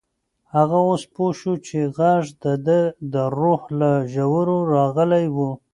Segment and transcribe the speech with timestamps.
[0.55, 2.79] هغه اوس پوه شو چې غږ د ده
[3.13, 5.37] د روح له ژورو راغلی و.